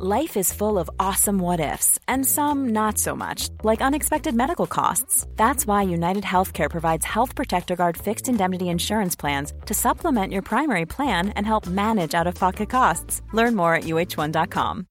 [0.00, 4.68] Life is full of awesome what ifs, and some not so much, like unexpected medical
[4.68, 5.26] costs.
[5.34, 10.42] That's why United Healthcare provides Health Protector Guard fixed indemnity insurance plans to supplement your
[10.42, 13.22] primary plan and help manage out of pocket costs.
[13.32, 14.86] Learn more at uh1.com.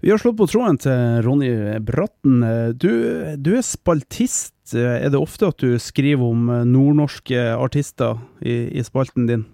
[0.00, 2.44] Vi har slått på tråden til Ronny Bratten.
[2.76, 2.92] Du,
[3.40, 4.52] du er spaltist.
[4.74, 9.48] Er det ofte at du skriver om nordnorske artister i, i spalten din?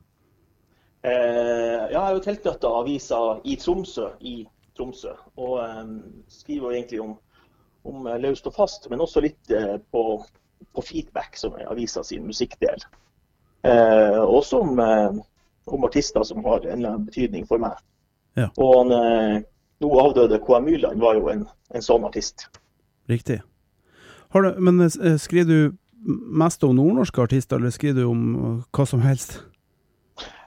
[1.03, 4.43] Eh, jeg har jo tilknytta aviser i Tromsø, i
[4.77, 5.95] Tromsø og eh,
[6.29, 7.15] skriver egentlig om,
[7.89, 10.03] om løst og fast, men også litt eh, på,
[10.77, 12.85] på, feedback, som er avisa sin musikkdel.
[13.65, 15.17] Eh, også om, eh,
[15.73, 17.81] om, artister som har en eller annen betydning for meg.
[18.37, 18.51] Ja.
[18.61, 19.37] Og han, eh,
[19.81, 22.51] nå avdøde KM Myrland var jo en, en sånn artist.
[23.09, 23.41] Riktig.
[24.33, 24.85] Du, men
[25.19, 25.77] skriver du
[26.41, 28.27] mest om nordnorske artister, eller skriver du om
[28.69, 29.41] hva som helst?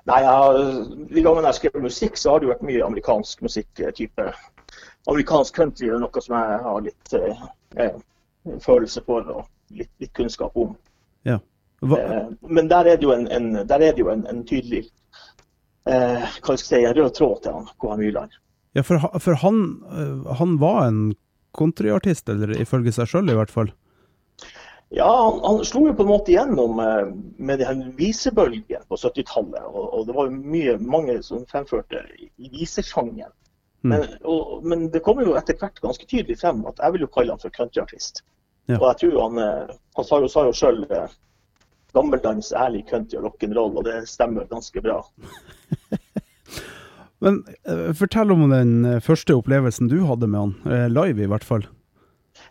[0.09, 0.73] Nei, jeg,
[1.11, 3.69] De gangene jeg skrev musikk, så har det jo vært mye amerikansk musikk.
[3.95, 4.31] type
[5.07, 7.45] Amerikansk country er noe som jeg har litt eh,
[7.77, 7.95] eh,
[8.63, 9.45] følelse for og
[9.75, 10.75] litt, litt kunnskap om.
[11.27, 11.39] Ja.
[11.83, 14.85] Eh, men der er det jo en, en, det jo en, en tydelig
[15.89, 17.97] eh, hva skal jeg si, en rød tråd til han, K.H.
[17.99, 18.39] Myrland.
[18.73, 21.01] Ja, for, for han, eh, han, var en
[21.57, 23.73] countryartist, eller ifølge seg sjøl i hvert fall?
[24.95, 29.63] Ja, han, han, slo jo på en måte igjennom med med her visebølgen på 70-tallet.
[29.65, 32.03] Og, og, det var jo mye, mange som fremførte
[32.37, 33.31] i visesjangen.
[33.83, 33.89] Mm.
[33.89, 34.05] Men,
[34.63, 37.41] men, det kommer jo etter hvert ganske tydelig frem at jeg vil jo kalle han
[37.41, 38.21] for countryartist.
[38.69, 38.77] Ja.
[38.77, 41.17] Og jeg tror han, eh, han sa jo, sa jo sjøl eh,
[41.97, 45.01] gammeldans, ærlig country og rock'n'roll, og det stemmer ganske bra.
[47.23, 47.43] men
[47.97, 51.67] fortell om den første opplevelsen du hadde med han, live i hvert fall.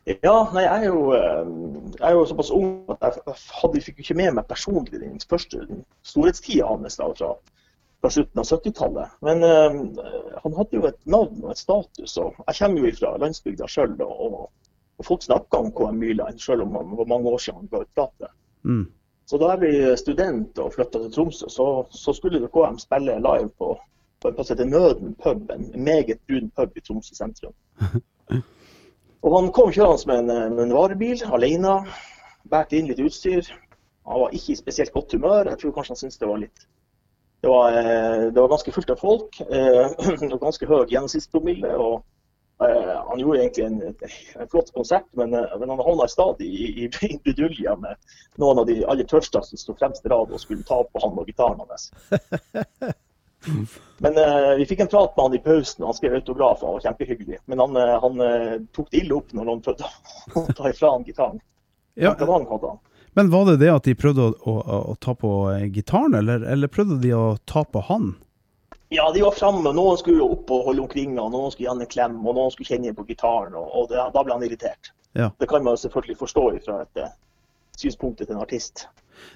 [0.06, 1.48] Ja, nei, jeg er, jo, eh,
[1.98, 5.62] jeg er jo såpass ung at jeg hadde, fikk ikke med meg personlig den første
[6.06, 7.30] storhetstida hans fra,
[8.02, 9.14] fra, slutten av 70-tallet.
[9.26, 9.76] Men øh,
[10.44, 12.16] han hadde jo et navn og et status.
[12.16, 16.62] og Jeg kommer jo fra landsbygda sjøl, og, og, folk snakka om KM Myrland, sjøl
[16.62, 18.34] om det var mange år siden han ga ut plate.
[18.62, 18.84] Mm.
[19.26, 23.50] Så da jeg ble student og flytta til Tromsø, så, så skulle KM spille live
[23.58, 23.74] på,
[24.22, 27.54] på en plass som heter Nøden pub, en meget brun pub i Tromsø sentrum.
[29.22, 31.76] Og Han kom kjørende med en, med en varebil alene,
[32.50, 33.46] bærte inn litt utstyr.
[34.08, 35.50] Han var ikke i spesielt godt humør.
[35.52, 36.64] Jeg tror kanskje han syntes det var litt
[37.42, 39.38] Det var, eh, det var ganske fullt av folk.
[39.40, 39.94] Eh,
[40.32, 41.70] og ganske høy gjennomsnittspromille.
[41.76, 42.02] og
[42.66, 43.78] eh, Han gjorde egentlig en,
[44.42, 48.66] en flott konsert, men, men han havna stadig i, i, i brudulje med noen av
[48.70, 51.62] de aller tørste som sto fremst i rad og skulle ta på han og gitaren
[51.62, 51.90] hans.
[54.02, 56.62] Men uh, vi fikk en prat med han i pausen, han skrev autograf.
[56.62, 57.38] og var kjempehyggelig.
[57.46, 59.90] Men han, uh, han uh, tok det ille opp når noen prøvde
[60.38, 61.38] å ta ifra han gitaren.
[61.94, 62.16] Ja,
[63.12, 65.30] men var det det at de prøvde å, å, å ta på
[65.74, 68.14] gitaren, eller, eller, prøvde de å ta på han?
[68.88, 69.74] Ja, de var framme.
[69.76, 72.54] Noen skulle opp og holde omkring han, noen skulle gi han en klem, og noen
[72.54, 73.52] skulle kjenne på gitaren.
[73.52, 74.94] og, og det, Da ble han irritert.
[75.12, 75.28] Ja.
[75.36, 77.04] Det kan man selvfølgelig forstå fra et
[77.78, 78.86] synspunktet til en artist.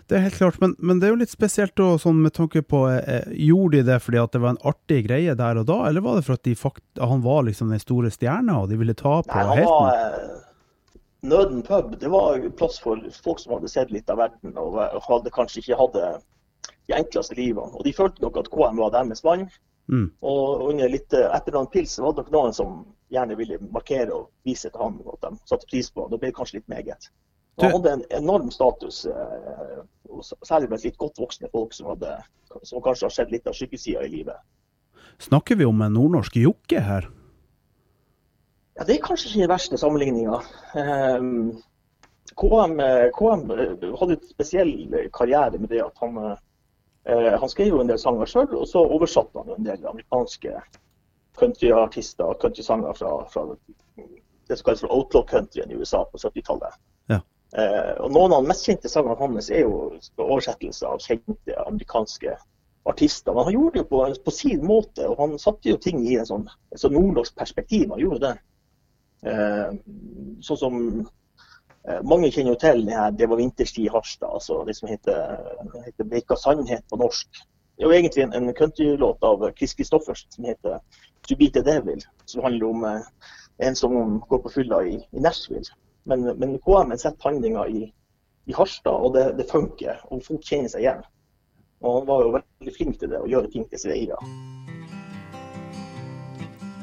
[0.09, 2.63] Det er helt klart, men, men det er jo litt spesielt da, sånn med tanke
[2.65, 5.77] på eh, Gjorde de det fordi at det var en artig greie der og da,
[5.89, 8.97] eller var det for at fakt, han var liksom den store stjerna og de ville
[8.99, 10.41] ta på Nei, han var, eh,
[11.27, 15.35] Nøden pub det var plass for folk som hadde sett litt av verden og hadde
[15.35, 17.73] kanskje ikke hatt de enkleste livene.
[17.75, 19.49] Og de følte nok at KM var deres mann.
[19.91, 20.11] Mm.
[20.27, 22.79] Og under litt, eh, etter noen pils var det nok noen som
[23.15, 26.09] gjerne ville markere og vise til ham at de satte pris på.
[26.11, 27.11] Da ble det kanskje litt meget.
[27.63, 32.19] Han hadde en enorm status, eh, særlig med litt godt voksne folk som, hadde,
[32.63, 34.37] som kanskje har sett litt av skyggesida i livet.
[35.25, 37.09] Snakker vi om en nordnorsk jokke her?
[38.77, 40.41] Ja, Det er kanskje ikke den verste sammenligninga.
[40.77, 41.63] Um,
[42.37, 42.77] KM,
[43.17, 43.47] KM,
[43.97, 44.75] hadde et spesiell
[45.17, 46.19] karriere med det at han,
[47.07, 50.53] han skrev jo en del sanger sjøl, og så oversatte han en del amerikanske
[51.41, 53.47] countryartister og countrysanger fra, fra
[54.49, 56.77] det som kalles for outlaw countryen i USA på 70-tallet.
[57.55, 62.35] Eh, og Noen av de mest kjente sangene hans er jo oversettelser av kjente amerikanske
[62.91, 63.35] artister.
[63.35, 66.17] Men han gjorde det jo på, på, sin måte, og han satte jo ting i
[66.19, 67.89] en sånn, et sånn nordnorsk perspektiv.
[67.95, 68.35] Han gjorde det.
[69.31, 69.79] Eh,
[70.45, 70.77] sånn som
[71.89, 74.89] eh, Mange kjenner jo til det her 'Det var vinterstid i Harstad', altså det som
[74.89, 75.39] heter,
[75.87, 77.29] heter 'Bleika sannhet' på norsk.
[77.77, 80.79] Det er jo egentlig en, en countrylåt av Chris Christoffersen som heter
[81.27, 83.01] 'To Beat the Devil', som handler om eh,
[83.59, 85.73] en som går på fylla i, i Nashville.
[86.07, 87.87] Men, men KM setter handlinga i,
[88.47, 89.99] i, Harstad, og det, det, funker.
[90.11, 91.03] Og folk kjenner seg igjen.
[91.83, 94.21] Og han var jo veldig flink til det, å gjøre ting til sine eiere.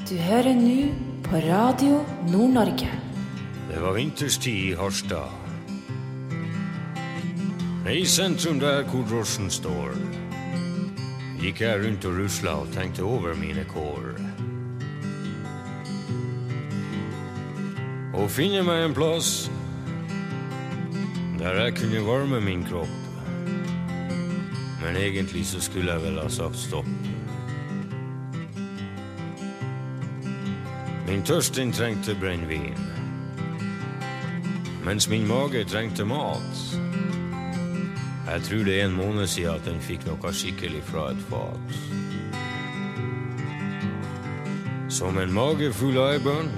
[0.03, 0.91] Du hører nå
[1.23, 2.91] på Radio Nord-Norge.
[3.71, 5.39] Det var vinterstid i Harstad.
[7.89, 9.95] I sentrum der hvor drosjen står.
[11.43, 14.32] gikk jeg rundt og rusla og tenkte over mine kår.
[18.13, 19.49] Og finne meg en plass
[21.39, 22.99] der jeg kunne varme min kropp.
[24.83, 26.87] Men egentlig så skulle jeg vel ha sagt stopp.
[31.07, 32.77] Min tørst den trengte brennevin,
[34.85, 36.79] mens min mage trengte mat.
[38.27, 41.75] Jeg tror det er en måned siden at den fikk noe skikkelig fra et fat.
[44.89, 46.49] Som en mage full av ei bønn,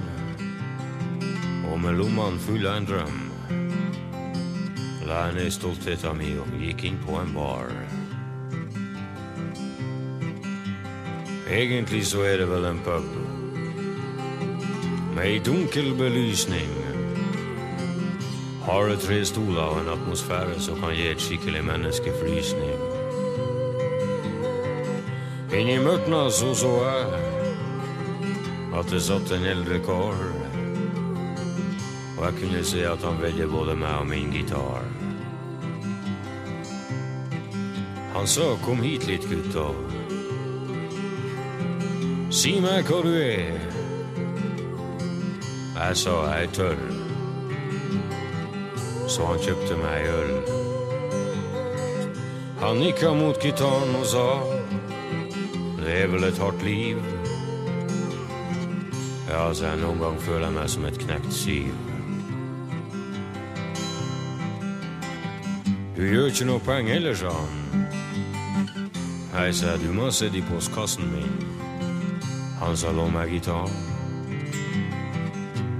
[1.75, 3.15] og med lommene fulle av en drøm,
[5.09, 7.73] la jeg ned stoltheten min og gikk inn på en bar.
[11.51, 13.09] Egentlig så er det vel en pub
[15.17, 16.71] med ei dunkel belysning.
[18.69, 22.79] Harde tre stoler og en atmosfære som kan gi et skikkelig menneskefrysning.
[25.51, 27.21] Inni mørtna så så jeg
[28.79, 30.44] at det satt en eldre kar.
[32.25, 34.81] Og jeg kunne se at han velger både meg og min gitar.
[38.15, 39.75] Han sa 'kom hit litt, gutta'.
[42.31, 43.59] Si meg hva du er.
[45.77, 46.81] Jeg sa jeg er tørr.
[49.07, 50.35] Så han kjøpte meg øl.
[52.59, 54.27] Han nikka mot gitaren og sa
[55.79, 56.97] det er vel et hardt liv.
[59.29, 61.84] Ja, sa jeg, noen gang føler jeg meg som et knekt siv.
[65.95, 67.85] Du gjør ikke noe poeng heller, sa han.
[69.31, 71.37] Hei, sa du må sitte i postkassen min.
[72.59, 73.71] Han sa lå meg gitaren.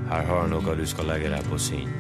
[0.07, 1.91] Her har noe du skal legge deg på sin.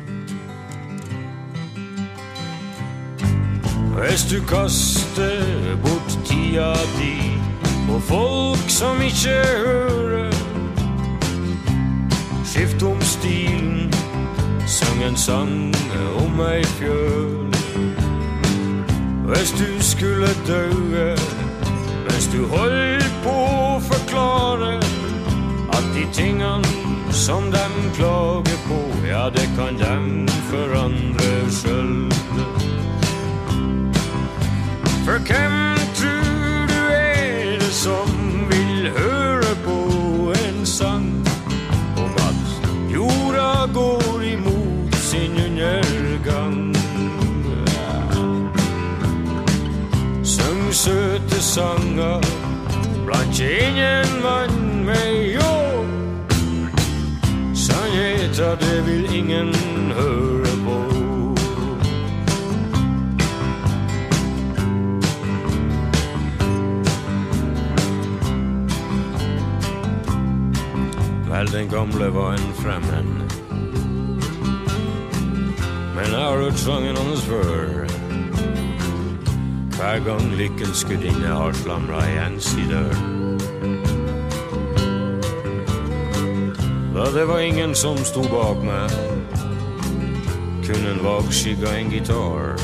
[3.95, 7.15] Hvis du kaster bort tida di
[7.87, 9.35] på folk som ikke
[9.65, 10.31] hører
[12.45, 13.91] Skift om stilen,
[14.67, 15.75] syng en sang
[16.23, 17.54] om ei fjøl.
[19.35, 21.15] Hvis du skulle daue
[22.07, 24.77] Hvis du holdt på å forklare
[25.75, 28.77] at de tingene som dem klager på,
[29.07, 30.27] ja, det kan dem
[59.25, 59.55] ingen
[59.91, 60.75] hører på.
[71.29, 73.05] Vel, den gamle var en fremmed.
[75.95, 77.87] Men jeg har hørt sangen hans før.
[79.75, 83.14] Hver gang lykkens gudinne har slamra igjen si dør.
[87.15, 88.91] Det var ingen som sto bak meg,
[90.67, 91.29] kun en vag
[91.67, 92.59] av en gitar.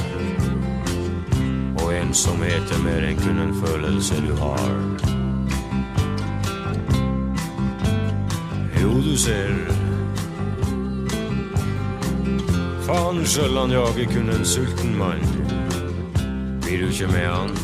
[1.79, 4.73] Og ensomhet er mer enn kun en følelse du har.
[8.81, 9.55] Jo, du ser
[12.89, 15.23] Faen sjøl han jager kun en sulten mann.
[16.65, 17.55] Blir du ikke med han,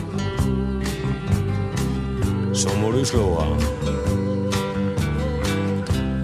[2.56, 3.97] så må du slå han.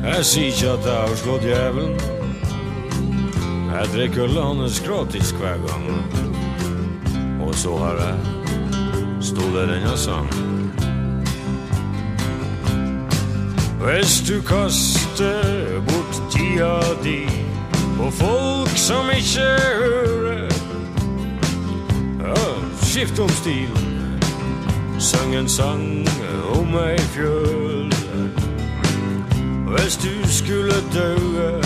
[0.04, 1.94] Jeg sier ikke at jeg har slått djevelen.
[3.72, 5.86] Jeg drikker ølet gratis hver gang.
[7.42, 8.16] Og så har jeg
[9.22, 10.74] stolet denne sangen.
[13.84, 17.24] Hvis du kaster bort tida di
[17.98, 19.48] på folk som ikke
[19.80, 20.52] hører
[22.20, 22.36] ja,
[22.82, 24.20] Skift om stilen,
[25.00, 26.08] syng en sang
[26.60, 27.93] om ei fjøl.
[29.74, 31.62] Hvis du skulle daue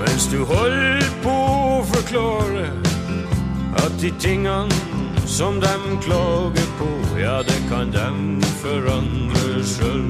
[0.00, 2.66] mens du holdt på å forklare
[3.80, 4.76] at de tingene
[5.26, 10.04] som dem klager på, ja, det kan dem forandre sjøl.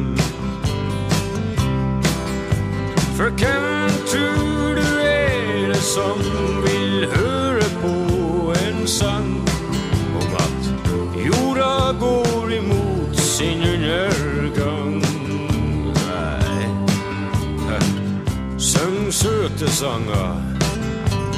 [3.14, 6.18] For hvem tror du er det som
[6.66, 7.94] vil høre på
[8.58, 9.30] en sang
[10.18, 10.74] om at
[11.28, 14.13] jorda går imot sin undergang?
[19.64, 20.36] Søte sanger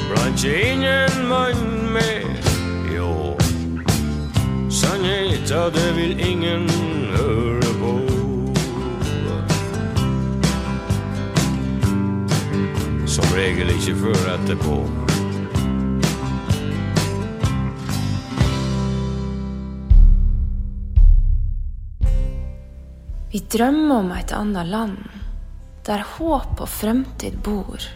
[0.09, 2.25] blant ingen mann med
[2.95, 3.37] Jo,
[4.69, 6.69] sannhet det vil ingen
[7.15, 7.93] høre på.
[13.07, 14.79] Som regel ikke før etterpå.
[23.31, 24.97] Vi drømmer om et annet land,
[25.85, 27.87] der håp og fremtid bor.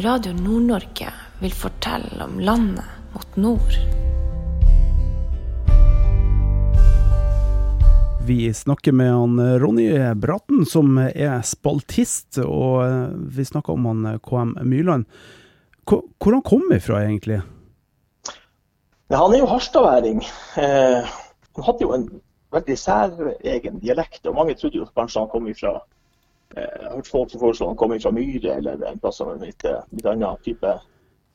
[0.00, 1.08] Radio Nord-Norge
[1.40, 3.72] vil fortelle om landet mot nord.
[8.28, 14.06] Vi snakker med han Ronny Bratten, som er spaltist, og eh, vi snakker om han
[14.12, 15.08] eh, KM Myrland.
[15.82, 17.42] Hvor, hvor han kom ifra, egentlig?
[19.10, 20.22] Ja, han er jo harstadværing.
[20.62, 21.18] Eh,
[21.58, 22.10] han hadde jo en
[22.54, 25.80] veldig særegen dialekt, og mange trodde jo kanskje han kom ifra
[26.56, 29.66] Jeg har hørt folk som foreslår han kommer fra Myre eller en plass med litt,
[29.92, 30.72] litt annen type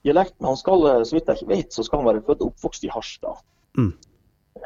[0.03, 0.36] dialekt.
[0.39, 2.88] Men han skal, så vidt jeg ikke vet, så skal han være født og oppvokst
[2.88, 3.43] i Harstad.
[3.77, 3.91] Mm.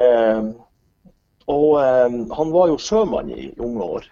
[0.04, 0.48] Eh,
[1.48, 4.08] og eh, han var jo sjømann i unge år.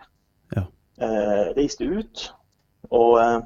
[0.56, 0.66] Ja.
[1.00, 2.28] Eh, reiste ut.
[2.96, 3.40] Og eh,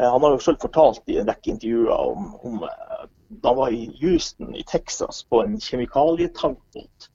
[0.00, 3.06] han har jo selv fortalt i en rekke intervjuer om, om eh,
[3.42, 7.10] da han var i Houston i Texas på en kjemikalietankbåt.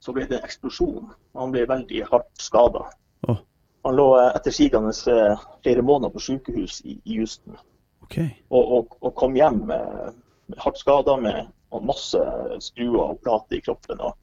[0.00, 1.12] Så ble det en eksplosjon.
[1.36, 2.86] Han ble veldig hardt skada.
[3.28, 3.40] Oh.
[3.86, 7.54] Han lå eh, etter sigende eh, flere måneder på sykehus i, i Houston.
[8.02, 8.32] Okay.
[8.48, 10.16] Og, og, og, kom hjem med,
[10.50, 11.46] med hardt skada med
[11.86, 12.18] masse
[12.64, 14.00] skruer og plater i kroppen.
[14.00, 14.14] og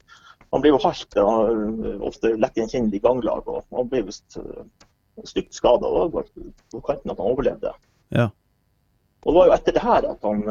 [0.52, 3.48] han ble jo hardt og ofte lett gjenkjennelig ganglag.
[3.48, 4.36] og Han ble visst
[5.30, 7.72] stygt skada og var på kanten at han overlevde.
[8.14, 8.28] Ja.
[9.24, 10.44] Og Det var jo etter det her at han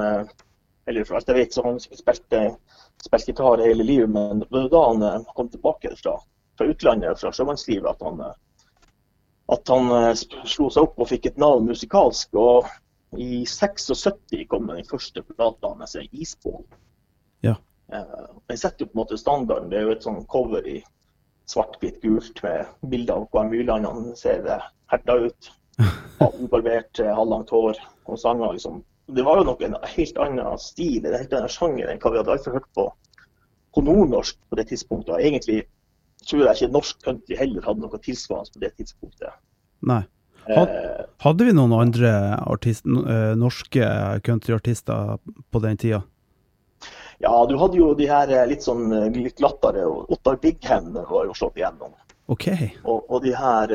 [0.85, 2.41] eller for alt jeg vet, så han spilte,
[3.05, 6.17] spilte gitar hele livet, men det var da han kom tilbake fra,
[6.57, 8.25] fra utlandet, fra sjømannslivet, at han,
[9.53, 12.33] at han slo seg opp og fikk et navn musikalsk.
[12.35, 12.69] og
[13.19, 16.65] I 76 kom den første plata hans, 'Isbål'.
[17.45, 17.55] Ja.
[17.93, 19.69] Eh, den setter jo på en måte standarden.
[19.69, 20.79] Det er jo et sånn cover i
[21.51, 23.85] svart-hvitt-gult med bilder av KM Myrland.
[23.85, 24.47] Han ser
[24.91, 25.51] herda ut.
[26.43, 28.53] Ubarbert, eh, halvlangt hår og sanger.
[28.53, 28.83] liksom.
[29.07, 32.21] Det var jo nok en helt annen stil, en helt annen sjanger enn hva vi
[32.21, 32.91] hadde alltid hørt på
[33.73, 35.17] på nordnorsk på det tidspunktet.
[35.19, 35.63] Egentlig
[36.27, 39.39] tror jeg ikke norsk country heller hadde noe tilsvarende på det tidspunktet.
[39.83, 40.03] Nei.
[40.51, 42.11] Eh, hadde vi noen andre
[42.51, 43.87] artist, norske
[44.25, 46.01] countryartister på den tida?
[47.23, 49.85] Ja, du hadde jo de her eh, litt sånn eh, litt glattere.
[49.87, 51.93] Ottar Bighen var jo slått igjennom.
[52.31, 52.71] Okay.
[52.87, 53.71] Og, og, de her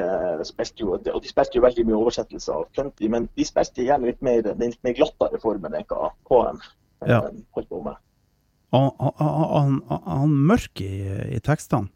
[0.49, 4.09] spilte jo, og de spilte jo veldig mye oversettelser av country, men de spilte gjerne
[4.09, 6.63] litt mer, den litt mer glattere formen enn hva KM
[7.05, 7.21] ja.
[7.57, 8.01] holdt på med.
[8.73, 8.89] Han,
[9.21, 10.95] han, han mørk i,
[11.37, 11.93] i tekstene?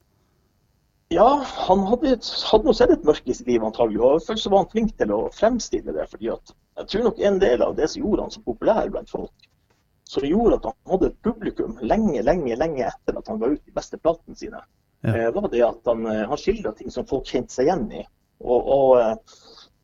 [1.13, 2.17] Ja, han hadde,
[2.49, 4.95] hadde nok sett et mørke i sitt liv antagelig, og først så var han flink
[4.97, 6.07] til å fremstille det.
[6.11, 9.11] fordi at jeg tror nok en del av det som gjorde han så populær blant
[9.13, 9.49] folk,
[10.09, 13.61] som gjorde at han hadde et publikum lenge, lenge lenge etter at han ga ut
[13.61, 14.63] de beste platene sine,
[15.03, 15.17] ja.
[15.19, 18.05] Eh, var det at han, eh, han skildra ting som folk kjente seg igjen i.
[18.41, 19.41] Og, og eh,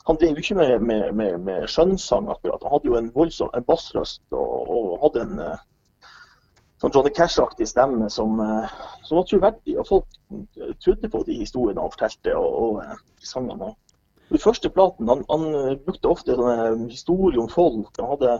[0.08, 2.62] Han drev jo ikke med, med, med, med, skjønnsang akkurat.
[2.64, 5.42] Han hadde jo en voldsom en bassrøst og, og, hadde en
[6.78, 8.38] sånn Johnny Cash-aktig stemme som,
[9.02, 9.74] som, var troverdig.
[9.80, 10.18] Og folk
[10.84, 13.72] trodde på de historiene han fortalte og, og sangene.
[14.28, 17.90] Den første platen, han, han brukte ofte sånne historier om folk.
[17.98, 18.38] Han hadde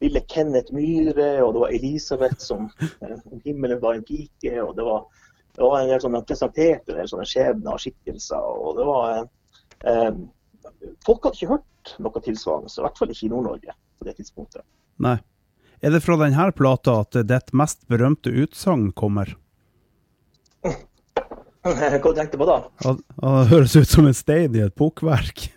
[0.00, 2.68] lille Kenneth Myhre, og det var Elisabeth som
[3.00, 4.62] eh, om himmelen var en pike.
[4.62, 5.04] og det var,
[5.56, 8.52] det var en del sånne, presenterte en del sånne skjebner og skikkelser.
[8.64, 9.10] og det var
[9.90, 10.12] eh,
[11.04, 14.64] Folk hadde ikke hørt noe tilsvarende, i hvert fall ikke i Nord-Norge på det tidspunktet.
[15.00, 15.16] Nei.
[15.80, 19.32] Er det fra denne plata at ditt mest berømte utsagn kommer?
[21.60, 22.58] Hva tenkte du på da?
[22.84, 25.50] Han høres ut som en stein i et pukkverk.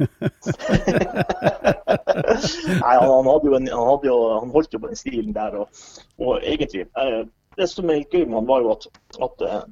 [2.83, 5.55] Nei, han, hadde jo en, han, hadde jo, han, holdt jo på den stilen der.
[5.63, 5.83] Og,
[6.19, 7.23] og egentlig, eh,
[7.55, 8.87] Det som er gøy med han, var jo at,
[9.27, 9.63] at eh,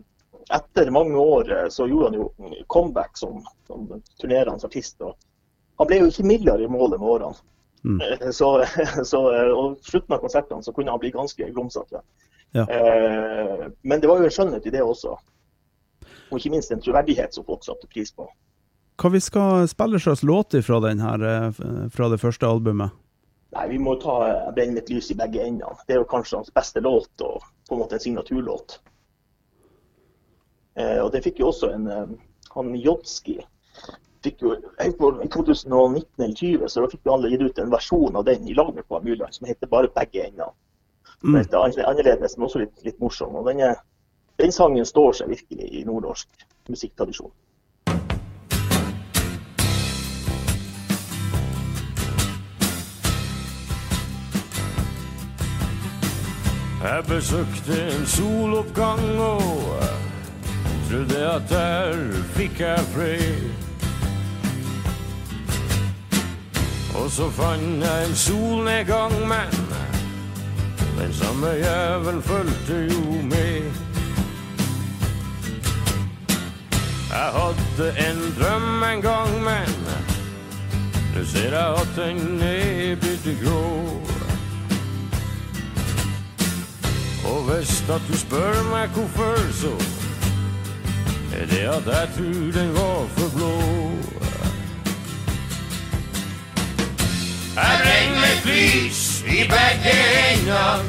[0.55, 2.25] etter mange år eh, så gjorde han jo
[2.72, 3.88] comeback som, som
[4.22, 5.01] turnerende artist.
[5.01, 5.15] og
[5.79, 7.50] Han ble jo ikke mildere i målet med årene.
[7.84, 8.32] Mm.
[8.34, 8.50] Så,
[9.12, 9.22] så,
[9.56, 12.04] og slutten av konsertene så kunne han bli ganske grumsete.
[12.52, 12.66] Ja.
[13.82, 15.16] Men det var jo en skjønnhet i det også
[16.32, 18.26] og ikke minst en troverdighet som folk satte pris på.
[19.02, 21.24] Hva vi skal spille slags låt fra, her,
[21.92, 22.96] fra det første albumet?
[23.52, 25.76] Nei, Vi må ta eh, 'Brenn mitt lys i begge endene'.
[25.88, 28.78] Det er jo kanskje hans beste låt, og på en måte en signaturlåt.
[30.80, 32.14] Eh, og det fikk jo også en eh,
[32.56, 33.42] Han Jodski
[34.24, 38.25] fikk jo, I 2019 eller 20 så fikk jo alle gitt ut en versjon av
[38.25, 40.54] den i lag med Myrland som heter bare 'Begge endene'.
[41.24, 41.38] Mm.
[41.38, 43.36] Litt er annerledes, men også litt, litt morsom.
[43.36, 43.75] og den er
[44.42, 46.28] den sangen står seg virkelig i nordnorsk
[46.70, 47.32] musikktradisjon.
[56.82, 59.42] Jeg besøkte en soloppgang og
[60.90, 63.61] trodde at der fikk jeg fred.
[66.95, 69.53] Og så fant jeg en solnedgang, men
[71.00, 73.71] den samme jævel fulgte jo med.
[77.12, 79.74] Jeg hadde en drøm en gang, men
[81.15, 83.62] nå ser jeg at den er blitt grå.
[87.31, 89.74] Og hvis at du spør meg hvorfor, så
[91.36, 94.21] er det at jeg tror den var for blå.
[97.55, 100.84] Jeg brenner med lys i begge hendene.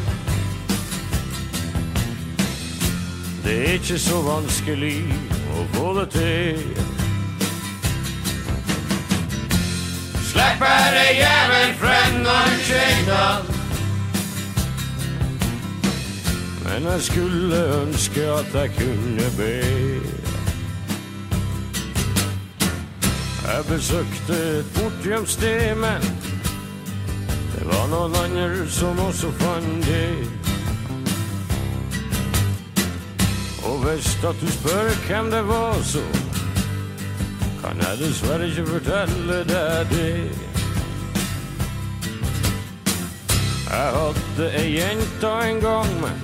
[3.44, 5.00] Det er ikke så vanskelig
[5.58, 6.60] å få det til.
[10.30, 13.42] Slipp bare jævel frem når kjenner.
[16.64, 19.54] Men jeg skulle ønske at jeg kunne be.
[23.42, 25.28] Jeg besøkte et bortgjemt
[25.76, 26.31] men
[27.62, 30.28] det var noen andre som også fant det.
[33.62, 36.02] Og hvis at du spør hvem det var, så
[37.62, 40.30] kan jeg dessverre ikke fortelle deg det.
[43.70, 46.18] Jeg hadde ei jente en gang, men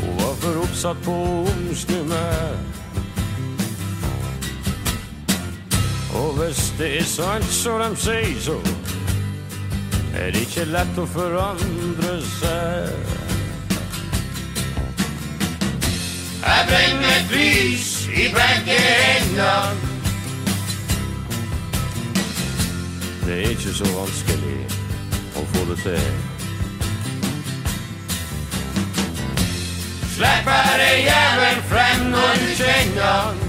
[0.00, 2.60] hun var for oppsatt på å omsnu meg.
[6.20, 8.60] Og hvis det er sant som de sier, så
[10.18, 13.12] er det ikke lett å forandre seg.
[16.42, 19.94] Jeg brenner et lys i begge hendene.
[23.26, 24.60] Det er ikke så vanskelig
[25.36, 26.08] å få det til.
[30.14, 33.47] Slipp bare jævelen frem når du kjenner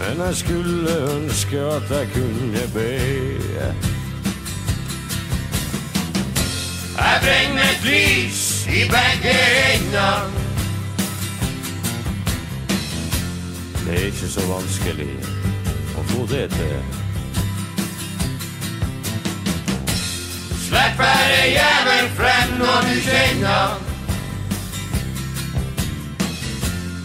[0.00, 2.90] Men jeg skulle ønske at jeg kunne be.
[6.96, 9.34] Jeg brenner et lys i begge
[9.74, 10.30] ender.
[13.84, 15.12] Det er ikke så vanskelig
[15.98, 16.80] å få det til.
[20.64, 23.89] Slipp bare jævelen frem når du kjenner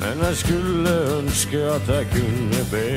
[0.05, 2.89] Men jeg skulle ønske at jeg kunne be.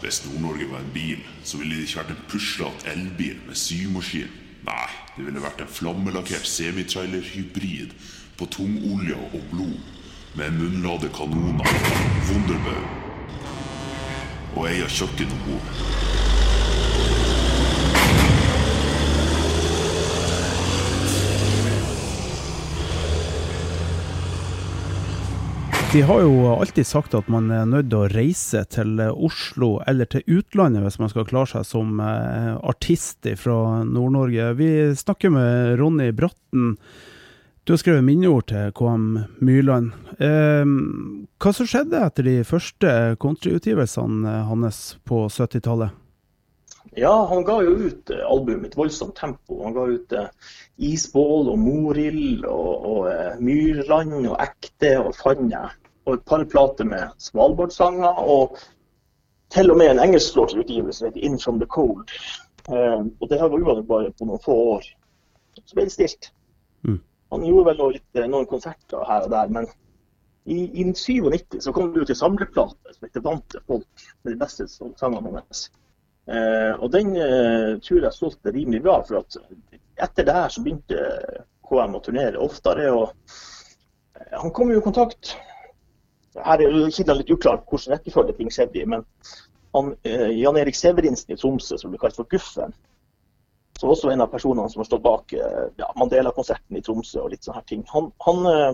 [0.00, 4.28] Hvis Nord-Norge var en bil, så ville det ikke vært en puslete elbil med symaskin.
[4.68, 7.96] Nei, det ville vært en flammelakkert semitrailer-hybrid
[8.36, 9.80] på tungolje og blod,
[10.36, 11.76] med munnlade kanoner,
[12.28, 13.07] Wunderbaum
[14.54, 15.74] og ei av kjøkken og.
[25.88, 30.04] De har jo alltid sagt at man er nødt til å reise til Oslo eller
[30.12, 34.50] til utlandet hvis man skal klare seg som eh, artist fra Nord-Norge.
[34.58, 34.68] Vi
[35.00, 36.74] snakker med Ronny Bratten.
[37.68, 39.02] Du har skrevet minneord til KM
[39.44, 39.90] Myrland.
[40.24, 40.68] Eh,
[41.36, 45.92] hva som skjedde etter de første countryutgivelsene hans på 70-tallet?
[46.96, 49.58] Ja, han ga jo ut albumet album i et voldsomt tempo.
[49.66, 50.30] Han ga ut eh,
[50.80, 55.66] Isbål og Morild og, og eh, Myrland og Ekte og Fanne.
[56.08, 58.22] Og et par plater med Svalbard-sanger.
[58.24, 58.56] Og
[59.52, 62.16] til og med en engelskspråklig utgivelse som heter In From The Cold.
[62.72, 64.90] Eh, og det her var jo bare på noen få år.
[65.66, 66.32] Så ble det stilt.
[66.88, 67.02] Mm.
[67.32, 69.68] Han gjorde vel litt, noen konserter her og der, men
[70.48, 74.32] i, i 97 så kom det ut en samleplate som heter 'Vant til folk', med
[74.32, 75.66] de beste sangene hans.
[76.28, 79.02] Eh, og den eh, tror jeg solgte rimelig bra.
[79.08, 79.36] for at
[79.98, 81.04] Etter det her så begynte
[81.68, 82.90] KM å turnere oftere.
[82.92, 83.12] og
[84.16, 85.36] eh, Han kom jo i kontakt
[86.36, 88.84] Her er det litt uklart hvilken rekkefølge ting skjedde i.
[88.86, 89.04] Men
[89.74, 92.76] han, eh, Jan Erik Severinsen i Tromsø, som ble kalt for Guffen,
[93.78, 97.22] som også er en av personene som har stått bak eh, ja, Mandela-konserten i Tromsø
[97.22, 97.84] og litt sånne her ting.
[97.92, 98.72] Han, han eh,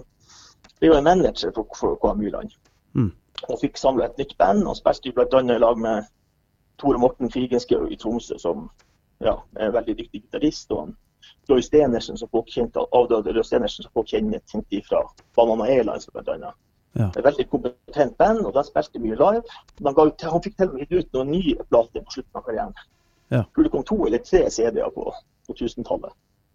[0.79, 2.55] ble jo en manager for, for KMU-land.
[2.97, 3.11] Mm.
[3.51, 4.64] Og fikk samla et nytt band.
[4.64, 5.43] og spilte bl.a.
[5.45, 6.09] i lag med
[6.81, 8.69] Tore Morten Figenschou i Tromsø, som
[9.21, 10.73] ja, er en veldig dyktig gitarist.
[10.73, 10.97] Og han
[11.51, 15.03] Roy Stenersen, som folk kjente, avdøde Roy Stenersen, som folk kjenner kjente fra
[15.37, 16.55] Banana Airlines bl.a.
[16.95, 17.11] Ja.
[17.11, 19.61] Et veldig kompetent band, og de spilte mye live.
[19.83, 22.77] Han, ga han fikk til og med ut noen nye plater på slutten av karrieren.
[23.35, 23.42] Ja.
[23.57, 25.11] Jeg det kom to eller tre CD-er på,
[25.47, 26.12] på 1000-tallet.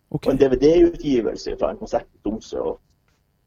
[0.10, 0.30] Okay.
[0.30, 2.62] Og en DVD-utgivelse fra en konsert i Tromsø.
[2.72, 2.80] Og,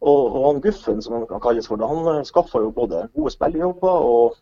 [0.03, 4.07] Og, og han Guffen, som han kan kalles for, han skaffa jo både gode spillejobber
[4.13, 4.37] og,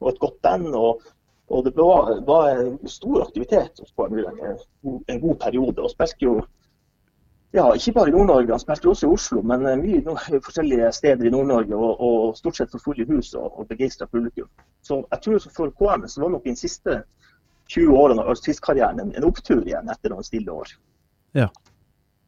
[0.00, 0.74] og et godt band.
[0.74, 1.02] Og,
[1.48, 5.82] og det var, var stor aktivitet Uren en, en god periode.
[5.82, 6.38] Og spilte jo
[7.54, 10.16] ja, ikke bare i Nord-Norge, han spilte også i Oslo, men mye no
[10.46, 11.76] forskjellige steder i Nord-Norge.
[11.76, 14.48] Og, og, stort sett for fulle hus og, og begeistra publikum.
[14.82, 17.02] Så jeg tror for KM så var nok den siste
[17.72, 20.74] 20 årene av artistkarrieren en, en opptur igjen etter noen stille år.
[21.36, 21.48] Ja.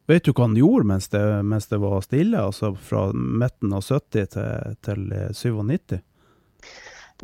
[0.07, 3.83] Vet du hva han gjorde mens det, mens det var stille, altså fra midten av
[3.83, 5.03] 70 til, til
[5.35, 5.97] 97?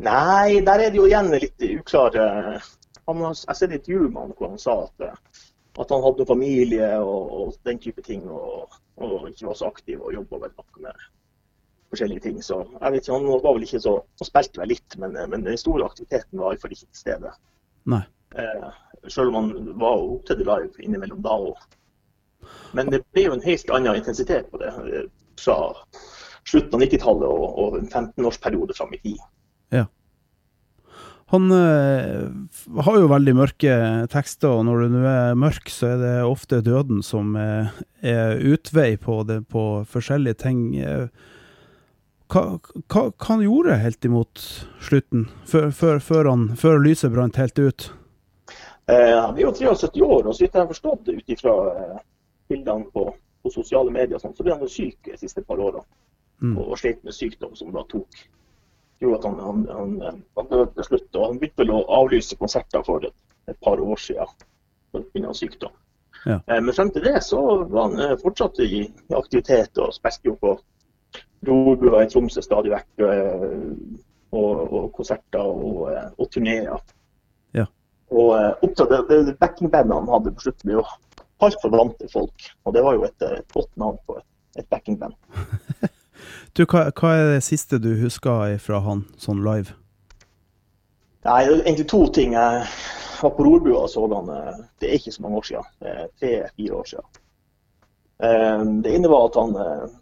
[0.04, 2.24] Nei, der er det jo igjen litt uklare
[2.58, 5.24] Jeg ser litt intervju med han hvor han sa at,
[5.80, 10.02] at han hadde familie og, og, den type ting, og, og ikke var så aktiv
[10.02, 11.04] og jobba vel nok med
[11.94, 12.42] forskjellige ting.
[12.42, 15.46] Så jeg vet ikke, Han var vel ikke så, han spilte vel litt, men, men
[15.46, 17.32] den store aktiviteten var iallfall ikke til stede.
[17.90, 18.02] Nei.
[18.34, 18.68] Eh,
[19.08, 21.58] selv om han var opptatt live innimellom da òg.
[22.76, 25.58] Men det ble jo en helt annen intensitet på det eh, fra
[26.44, 29.20] slutten av 90-tallet og, og en 15-årsperiode fram i tid.
[29.74, 29.86] Ja.
[31.32, 32.26] Han eh,
[32.86, 33.76] har jo veldig mørke
[34.12, 37.72] tekster, og når det nå er mørk, så er det ofte døden som er,
[38.04, 40.60] er utvei på, det, på forskjellige ting.
[42.32, 42.42] Hva,
[42.88, 44.44] hva, hva han gjorde helt imot
[44.82, 47.90] slutten, før, før, før, han, før lyset brant helt ut?
[48.86, 51.54] Eh, han er jo 73 år, og så vidt jeg har forstått det ut ifra
[51.72, 52.00] eh,
[52.52, 53.04] bildene på,
[53.42, 55.84] på, sosiale medier, sånt, så ble han jo syk de siste par årene.
[56.42, 56.56] Mm.
[56.56, 58.24] Og, og slet med sykdom som da tok
[59.00, 59.62] gjorde at han, han,
[60.02, 61.08] han, han døde til slutt.
[61.14, 63.16] Og han begynte vel å avlyse konserter for et,
[63.50, 64.34] et par år siden
[64.94, 65.34] pga.
[65.34, 65.72] sykdom.
[66.24, 66.40] Ja.
[66.46, 70.30] Eh, men frem til det så var han eh, fortsatt i, i aktivitet og spilte
[70.30, 70.54] jo på
[71.48, 72.90] rorbua i Tromsø stadig vekk.
[73.06, 73.56] Eh,
[74.34, 75.84] og, og, konserter og,
[76.18, 76.80] og turneer.
[77.54, 77.68] Ja.
[78.10, 78.32] Og
[78.66, 80.86] opptatt, det, det backingbandet hadde på slutten, ble jo
[81.44, 82.48] altfor folk.
[82.64, 84.26] Og det var jo et, et godt navn på et,
[84.58, 85.14] et backingband.
[86.56, 89.74] du, hva, hva, er det siste du husker fra han sånn live?
[91.24, 92.34] Nei, det er egentlig to ting.
[92.36, 92.64] Jeg
[93.20, 95.70] var på Rorbua og så han eh, Det er ikke så mange år siden.
[96.20, 97.20] Tre-fire år siden.
[98.24, 99.94] Eh, det ene var at han, eh,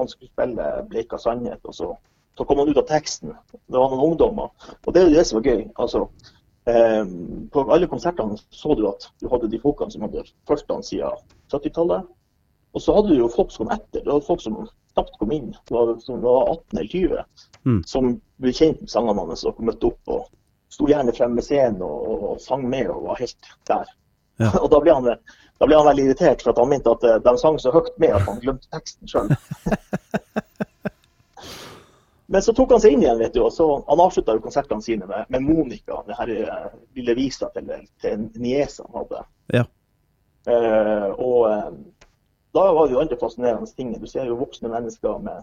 [0.00, 1.92] han skulle spille Bleika sannhet, og så,
[2.38, 3.32] så kom han ut av teksten.
[3.52, 4.52] Det var noen ungdommer.
[4.84, 5.64] Og det er jo det som var gøy.
[5.76, 6.06] altså
[6.68, 10.84] Ehm, på alle konsertene så du at du hadde de folkene som hadde fulgt han
[10.84, 12.08] siden 70-tallet.
[12.74, 14.04] Og så hadde du jo folk som kom etter.
[14.04, 14.58] Det var folk som
[14.94, 17.24] knapt kom inn, var, som var 18 eller 20,
[17.64, 17.80] mm.
[17.88, 20.12] som ble kjent med sangene hans og møtte opp.
[20.12, 20.28] og
[20.70, 23.96] Sto gjerne fremme med scenen og, og, sang med og var helt der.
[24.40, 24.50] Ja.
[24.62, 27.18] og da ble, han, da ble, han, veldig irritert, for at han mente at eh,
[27.24, 29.28] de sang så høyt med at han glemte teksten sjøl.
[32.30, 35.06] Men så tok han seg inn igjen, vet du, og så han avslutta konsertene sine
[35.10, 37.72] med, med, Monica, det her eh, lille visa til,
[38.02, 39.22] til niesa han hadde.
[39.56, 39.64] Ja.
[40.48, 41.72] Uh, og uh,
[42.56, 43.90] da var det jo andre fascinerende ting.
[43.98, 45.42] Du ser jo voksne mennesker med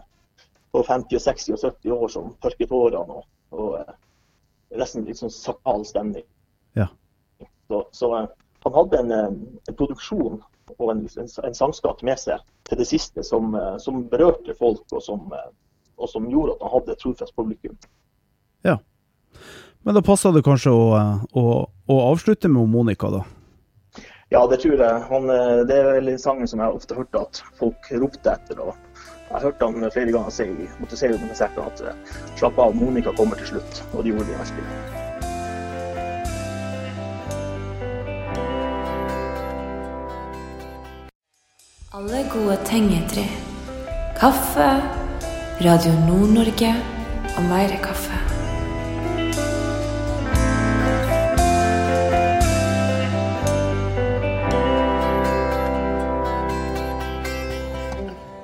[0.72, 3.94] på 50, 60 og 70 år som tørker tårene, og, og uh,
[4.80, 6.26] nesten litt sånn sakral stemning.
[6.80, 6.88] Ja.
[7.68, 8.14] Så, så
[8.68, 10.42] han hadde en, en, produksjon
[10.78, 15.02] og en, en, en sangskatt med seg til det siste som, som berørte folk, og
[15.04, 15.32] som
[15.98, 17.78] og som gjorde at han hadde et trofast publikum.
[18.66, 18.78] Ja.
[19.86, 20.86] Men da passer det kanskje å,
[21.32, 21.46] å,
[21.88, 23.24] å, avslutte med Monica, da?
[24.34, 25.04] Ja, det tror jeg.
[25.10, 25.32] Han,
[25.70, 28.60] det er vel sangen som jeg ofte hørte at folk ropte etter.
[28.60, 28.76] og
[29.32, 30.50] Jeg hørte han flere ganger si
[30.82, 31.84] måtte si under konserten at
[32.36, 33.84] slapp av, Monica kommer til slutt.
[33.94, 35.07] Og det gjorde de virkelig.
[41.94, 43.24] Alle gode ting er tre.
[44.20, 44.66] Kaffe
[45.64, 46.76] Radio Nord-Norge
[47.38, 48.18] og mer kaffe.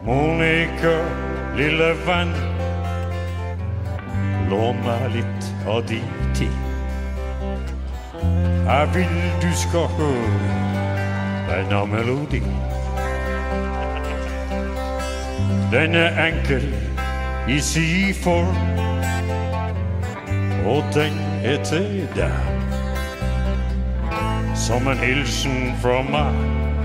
[0.07, 0.93] Monica,
[1.59, 2.31] lille venn,
[4.53, 6.55] lån meg litt av din tid.
[8.63, 10.55] Jeg vil du skal høre
[11.51, 12.55] denne melodien.
[15.73, 16.75] Den er enkel
[17.49, 18.55] i si form.
[20.65, 22.31] Og den er til deg.
[24.55, 26.37] Som en hilsen fra meg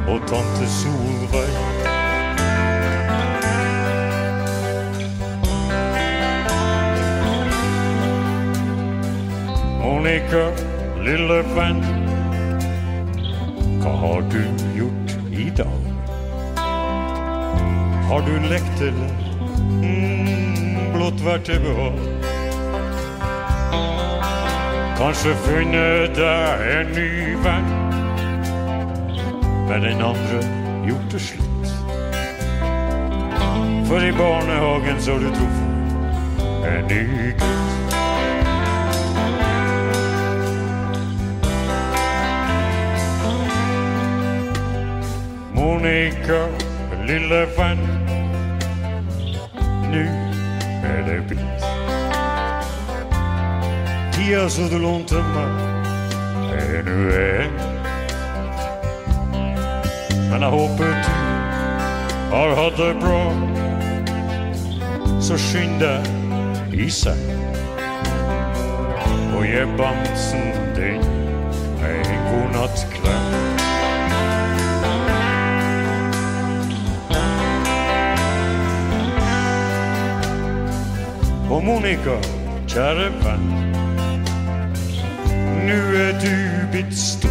[0.08, 1.52] og tante Solveig.
[9.82, 10.46] Monica,
[11.04, 11.84] lille venn,
[13.82, 14.40] hva har du
[14.78, 14.97] gjort
[18.08, 19.28] Har du lekt eller?
[20.98, 21.98] blott vært til behag.
[24.98, 27.10] Kanskje funnet deg en ny
[27.44, 27.68] venn,
[29.68, 30.40] men den andre
[30.88, 31.72] gjort det slutt.
[33.88, 35.68] For i barnehagen så du truffet
[36.68, 37.54] en ny gutt.
[45.54, 46.42] Monica,
[47.08, 47.80] lille venn,
[49.92, 50.04] nu
[50.84, 51.64] er det blitt.
[54.12, 55.50] Tida som du lånte meg,
[56.52, 57.56] er nu en.
[60.30, 61.28] Men jeg håper du
[62.30, 63.22] har hatt det bra.
[65.20, 67.24] Så skynd deg i seng.
[69.32, 71.02] Og gi bamsen din
[71.88, 73.27] en god nattklem.
[81.64, 82.14] Monica,
[82.68, 83.46] kjære venn,
[85.66, 86.34] nu er du
[86.72, 87.30] blitt stor.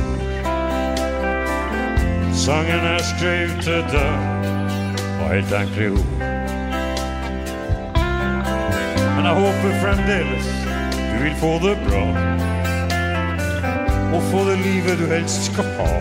[2.33, 4.11] Sangen er skrevet til deg,
[5.21, 6.11] og helt enkle ord.
[9.15, 10.51] Men jeg håper fremdeles
[10.91, 12.05] du vil få det bra,
[14.13, 15.91] og få det livet du helst skal ha.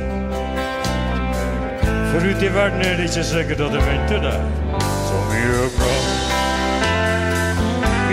[2.13, 4.66] For ute i verden er det ikke sikkert at det venter deg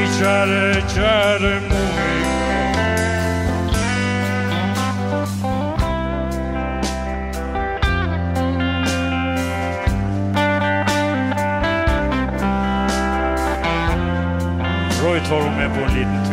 [0.04, 2.34] Mi kjære, kjære Monica.
[15.04, 16.33] Roy tar henne med på en liten